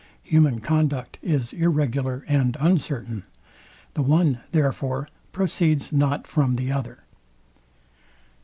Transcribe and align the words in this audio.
Human 0.23 0.61
conduct 0.61 1.19
is 1.21 1.53
irregular 1.53 2.25
and 2.27 2.57
uncertain. 2.59 3.23
The 3.93 4.01
one, 4.01 4.39
therefore, 4.51 5.07
proceeds 5.31 5.91
not 5.91 6.25
from 6.25 6.55
the 6.55 6.71
other. 6.71 7.03